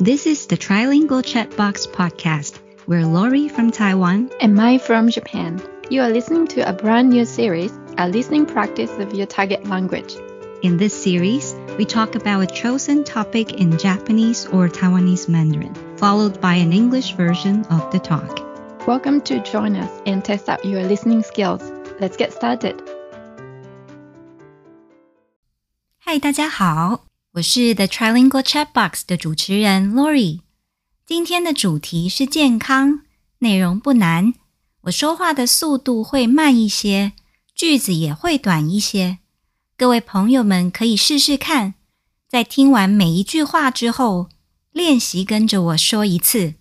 [0.00, 2.58] This is the Trilingual Chatbox podcast.
[2.86, 4.30] We're Lori from Taiwan.
[4.40, 5.60] and Mai from Japan.
[5.90, 10.14] You are listening to a brand new series, a listening practice of your target language.
[10.62, 16.40] In this series, we talk about a chosen topic in Japanese or Taiwanese Mandarin, followed
[16.40, 18.40] by an English version of the talk.
[18.86, 21.62] Welcome to join us and test out your listening skills.
[22.00, 22.76] Let's get started.
[25.98, 27.04] 嗨，大家好，
[27.35, 30.41] 我是 The Trilingual Chatbox 的主持人 Lori。
[31.05, 33.03] 今天的主题是健康，
[33.39, 34.33] 内容不难，
[34.81, 37.13] 我说话的速度会慢一些，
[37.55, 39.19] 句子也会短一些。
[39.77, 41.75] 各位朋友们可以试试看，
[42.27, 44.27] 在听完每一句话之后，
[44.73, 46.55] 练习跟着我说一次。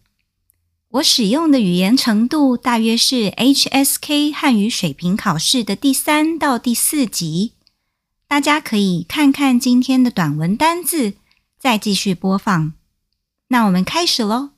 [0.90, 7.54] 我使用的语言程度大约是 HSK 汉语水平考试的第三到第四级。
[8.30, 11.14] 大家可以看看今天的短文单字，
[11.58, 12.74] 再继续播放。
[13.48, 14.50] 那我们开始喽。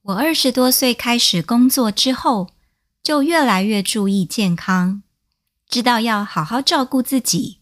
[0.00, 2.48] 我二十多岁开始工作之后，
[3.02, 5.02] 就越来越注意健康，
[5.68, 7.58] 知道要好好照顾自己，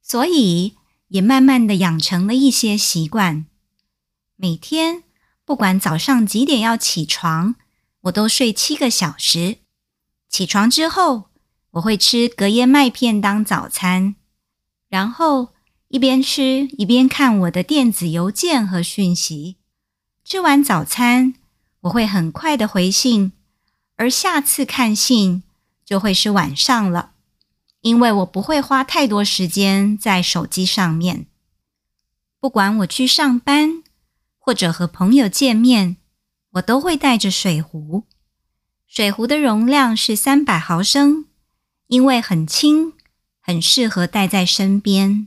[0.00, 0.74] 所以
[1.08, 3.44] 也慢慢的养成了一些习惯。
[4.36, 5.02] 每天
[5.44, 7.56] 不管早上几点要起床，
[8.04, 9.58] 我都睡七个小时。
[10.30, 11.24] 起床之后，
[11.72, 14.16] 我会吃隔夜麦片当早餐。
[14.90, 15.54] 然后
[15.88, 19.56] 一边吃一边看我的电子邮件和讯息。
[20.24, 21.34] 吃完早餐，
[21.82, 23.32] 我会很快的回信，
[23.96, 25.42] 而下次看信
[25.84, 27.12] 就会是晚上了，
[27.80, 31.26] 因为我不会花太多时间在手机上面。
[32.38, 33.82] 不管我去上班
[34.38, 35.96] 或者和朋友见面，
[36.52, 38.04] 我都会带着水壶。
[38.86, 41.26] 水壶的容量是三百毫升，
[41.86, 42.94] 因为很轻。
[43.50, 45.26] 很适合带在身边。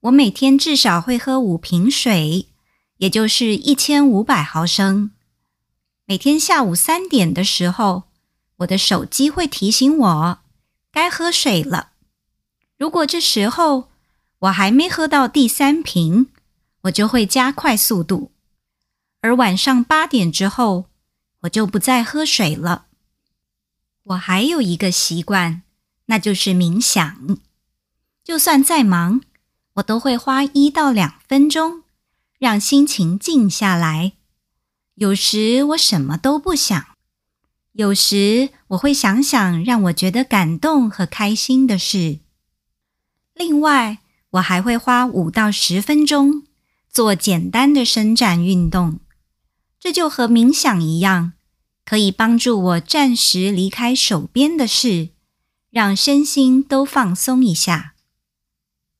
[0.00, 2.48] 我每天至少会喝五瓶水，
[2.96, 5.10] 也就是一千五百毫升。
[6.06, 8.04] 每天下午三点的时候，
[8.60, 10.38] 我的手机会提醒我
[10.90, 11.90] 该喝水了。
[12.78, 13.90] 如果这时候
[14.38, 16.28] 我还没喝到第三瓶，
[16.84, 18.32] 我就会加快速度。
[19.20, 20.86] 而晚上八点之后，
[21.40, 22.86] 我就不再喝水了。
[24.04, 25.64] 我还有一个习惯。
[26.08, 27.38] 那就是冥想。
[28.22, 29.22] 就算再忙，
[29.74, 31.84] 我都会花一到两分钟，
[32.38, 34.12] 让心情静下来。
[34.96, 36.84] 有时我什么都不想，
[37.72, 42.18] 有时我会想想让我觉得感动和开心的事。
[43.34, 43.98] 另外，
[44.30, 46.42] 我还会花五到十分钟
[46.90, 49.00] 做简单的伸展运动。
[49.80, 51.32] 这就和冥想一样，
[51.84, 55.10] 可以帮助我暂时离开手边的事。
[55.78, 57.94] 让身心都放松一下。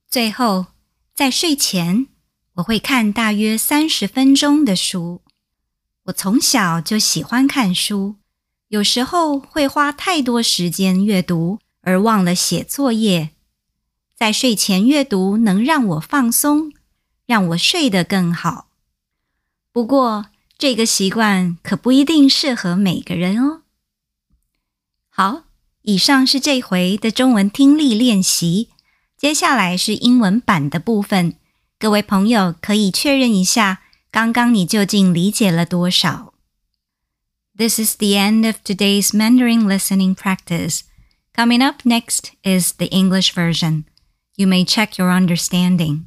[0.09, 0.67] 最后，
[1.13, 2.07] 在睡前，
[2.55, 5.21] 我会看大约三十分钟的书。
[6.05, 8.15] 我从小就喜欢看书，
[8.69, 13.31] 有时候会花太多时间阅读而忘了写作业。
[14.15, 16.73] 在睡前阅读能让我放松，
[17.27, 18.69] 让我睡得更好。
[19.73, 23.63] 不过，这个习惯可不一定适合每个人哦。
[25.09, 25.48] 好。
[25.83, 28.69] 以上是这回的中文听力练习，
[29.17, 31.37] 接下来是英文版的部分。
[31.79, 36.35] 各位朋友可以确认一下，刚刚你究竟理解了多少
[37.57, 40.81] ？This is the end of today's Mandarin listening practice.
[41.35, 43.85] Coming up next is the English version.
[44.35, 46.07] You may check your understanding.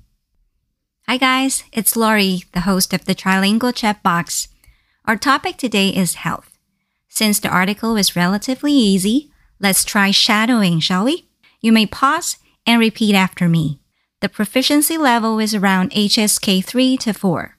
[1.08, 4.50] Hi guys, it's Lori, the host of the Trilingual Chat Box.
[5.06, 6.52] Our topic today is health.
[7.10, 9.31] Since the article is relatively easy,
[9.62, 11.28] Let's try shadowing, shall we?
[11.62, 13.80] You may pause and repeat after me.
[14.20, 17.58] The proficiency level is around HSK 3 to 4.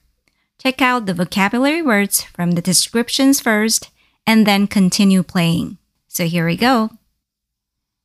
[0.57, 3.89] Check out the vocabulary words from the descriptions first
[4.27, 5.77] and then continue playing.
[6.09, 6.89] So here we go.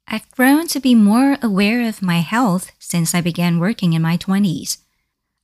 [0.06, 4.16] I've grown to be more aware of my health since I began working in my
[4.16, 4.78] 20s.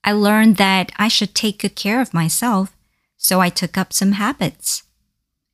[0.04, 2.72] I learned that I should take good care of myself,
[3.16, 4.84] so I took up some habits.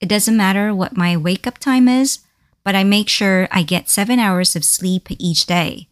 [0.00, 2.19] It doesn't matter what my wake up time is
[2.65, 5.89] but I make sure I get seven hours of sleep each day.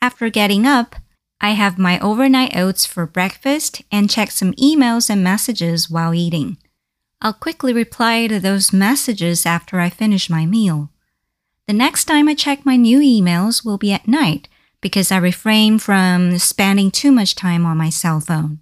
[0.00, 0.96] After getting up,
[1.40, 6.56] I have my overnight oats for breakfast and check some emails and messages while eating.
[7.20, 10.90] I'll quickly reply to those messages after I finish my meal.
[11.66, 14.48] The next time I check my new emails will be at night
[14.80, 18.60] because I refrain from spending too much time on my cell phone.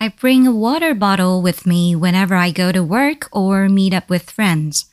[0.00, 4.10] I bring a water bottle with me whenever I go to work or meet up
[4.10, 4.86] with friends.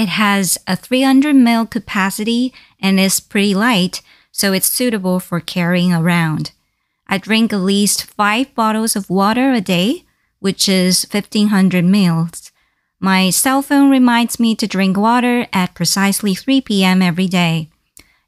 [0.00, 4.00] It has a 300 ml capacity and is pretty light,
[4.32, 6.52] so it's suitable for carrying around.
[7.06, 10.06] I drink at least five bottles of water a day,
[10.38, 12.50] which is 1500 mils.
[12.98, 17.02] My cell phone reminds me to drink water at precisely 3 p.m.
[17.02, 17.68] every day.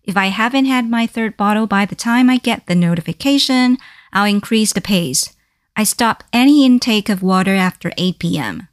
[0.05, 3.79] If I haven't had my third bottle by the time I get the notification,
[4.13, 5.35] I'll increase the pace.
[5.75, 8.69] I stop any intake of water after 8 p.m.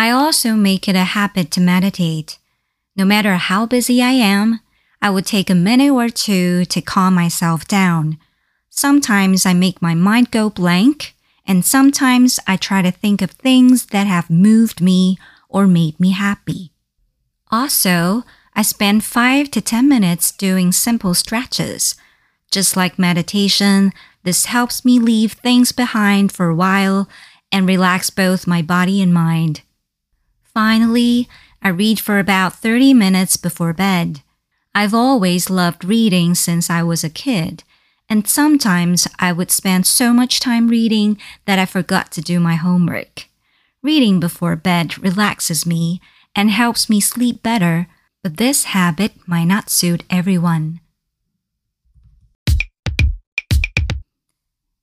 [0.00, 2.38] I also make it a habit to meditate.
[2.96, 4.60] No matter how busy I am,
[5.02, 8.16] I would take a minute or two to calm myself down.
[8.70, 11.14] Sometimes I make my mind go blank,
[11.46, 15.18] and sometimes I try to think of things that have moved me
[15.50, 16.72] or made me happy.
[17.50, 18.24] Also,
[18.56, 21.94] I spend 5 to 10 minutes doing simple stretches.
[22.50, 23.92] Just like meditation,
[24.22, 27.06] this helps me leave things behind for a while
[27.52, 29.60] and relax both my body and mind.
[30.52, 31.28] Finally,
[31.62, 34.22] I read for about 30 minutes before bed.
[34.74, 37.62] I've always loved reading since I was a kid,
[38.08, 42.54] and sometimes I would spend so much time reading that I forgot to do my
[42.56, 43.26] homework.
[43.82, 46.00] Reading before bed relaxes me
[46.34, 47.86] and helps me sleep better,
[48.22, 50.80] but this habit might not suit everyone.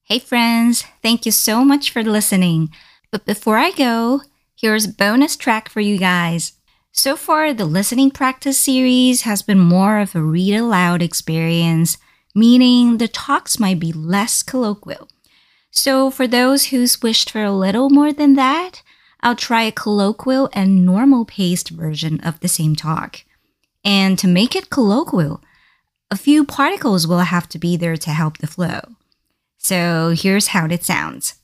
[0.03, 2.69] Hey friends, thank you so much for listening.
[3.11, 4.21] But before I go,
[4.59, 6.53] here's a bonus track for you guys.
[6.91, 11.97] So far, the listening practice series has been more of a read aloud experience,
[12.33, 15.07] meaning the talks might be less colloquial.
[15.69, 18.81] So, for those who's wished for a little more than that,
[19.21, 23.23] I'll try a colloquial and normal paced version of the same talk.
[23.83, 25.41] And to make it colloquial,
[26.09, 28.81] a few particles will have to be there to help the flow.
[29.57, 31.35] So here's how it sounds.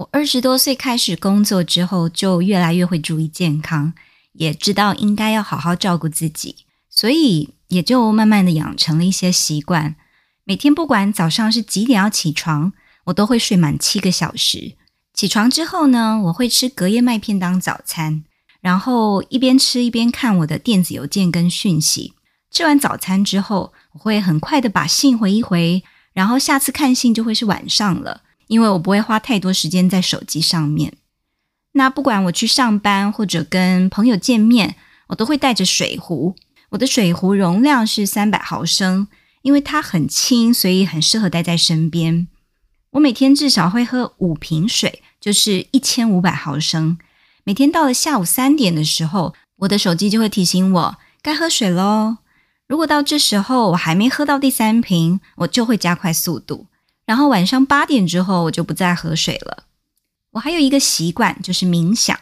[0.00, 3.92] 我二十多岁开始工作之后，就越来越会注意健康，
[4.32, 6.56] 也知道应该要好好照顾自己，
[6.88, 9.96] 所以也就慢慢的养成了一些习惯。
[10.44, 12.72] 每天不管早上是几点要起床，
[13.04, 14.76] 我都会睡满七个小时。
[15.12, 18.24] 起床之后呢，我会吃隔夜麦片当早餐，
[18.62, 22.14] 然后一边吃一边看我的电子邮件跟讯息。
[22.50, 25.84] 吃完早餐之后，我会很快的把信回一回。
[26.14, 30.94] 然后下次看信就会是晚上了，因为我不会花太多时间在手机上面。
[31.74, 34.74] 那不管我去上班或者跟朋友见面，
[35.06, 36.34] 我都会带着水壶。
[36.70, 39.06] 我的水壶容量是三百毫升，
[39.42, 42.26] 因为它很轻，所以很适合带在身边。
[42.90, 46.98] 我每天至少会喝五瓶水，就是一千五百毫升。
[47.44, 52.16] 每天到了下午三点的时候，我的手机就会提醒我该喝水喽。
[52.66, 56.66] 如果到这时候我还没喝到第三瓶，我就会加快速度。
[57.10, 59.64] 然后晚上八点之后，我就不再喝水了。
[60.30, 62.16] 我还有一个习惯，就是冥想。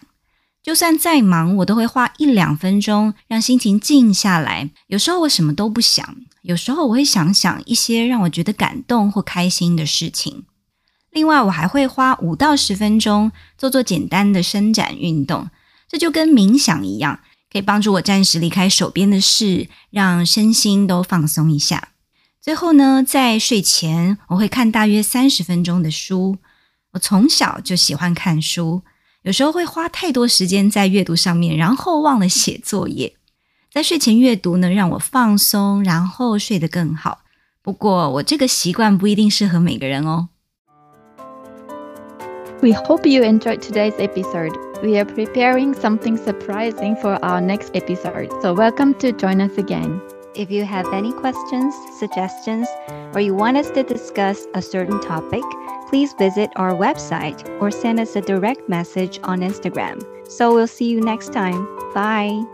[0.63, 4.71] 就算再忙，我都会花一两分钟让心情静下来。
[4.87, 10.47] 有时候我什么都不想，有时候我会想想一些让我觉得感动或开心的事情。
[11.11, 15.51] 另外，我还会花五到十分钟做做简单的伸展运动，
[15.87, 17.21] 这就跟冥想一样。
[17.53, 21.89] 可以帮助我暂时离开手边的事，让身心都放松一下。
[22.48, 26.38] 最后呢，在睡前我会看大约三十分钟的书。
[26.92, 28.84] 我从小就喜欢看书，
[29.24, 33.16] 有时候会花太多时间在阅读上面，然后忘了写作业。
[33.72, 37.24] 在睡前阅读呢，让我放松，然后睡得更好。
[37.64, 40.30] 不过我这个习惯不一定适合每个人哦。
[42.62, 44.54] We hope you enjoyed today's episode.
[44.84, 50.00] We are preparing something surprising for our next episode, so welcome to join us again.
[50.39, 52.69] If you have any questions, suggestions,
[53.13, 55.43] or you want us to discuss a certain topic,
[55.89, 60.01] please visit our website or send us a direct message on Instagram.
[60.31, 61.67] So we'll see you next time.
[61.93, 62.45] Bye.